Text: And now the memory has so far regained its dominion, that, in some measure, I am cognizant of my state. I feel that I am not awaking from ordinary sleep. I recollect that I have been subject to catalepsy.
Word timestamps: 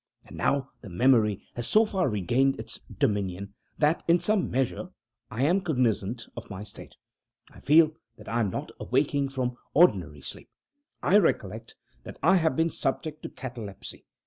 And 0.25 0.35
now 0.35 0.71
the 0.81 0.89
memory 0.89 1.43
has 1.53 1.67
so 1.67 1.85
far 1.85 2.09
regained 2.09 2.59
its 2.59 2.79
dominion, 2.91 3.53
that, 3.77 4.03
in 4.07 4.19
some 4.19 4.49
measure, 4.49 4.89
I 5.29 5.43
am 5.43 5.61
cognizant 5.61 6.27
of 6.35 6.49
my 6.49 6.63
state. 6.63 6.95
I 7.51 7.59
feel 7.59 7.91
that 8.17 8.27
I 8.27 8.39
am 8.39 8.49
not 8.49 8.71
awaking 8.79 9.29
from 9.29 9.57
ordinary 9.75 10.21
sleep. 10.21 10.49
I 11.03 11.19
recollect 11.19 11.75
that 12.01 12.17
I 12.23 12.37
have 12.37 12.55
been 12.55 12.71
subject 12.71 13.21
to 13.21 13.29
catalepsy. 13.29 14.07